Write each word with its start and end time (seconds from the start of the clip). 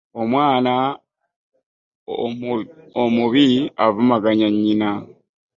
Omwan 0.21 0.65
aomubi 2.95 3.45
avumaganya 3.83 4.47
nyinna. 4.61 4.89